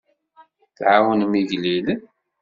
[0.77, 2.01] Tɛawnemt igellilen.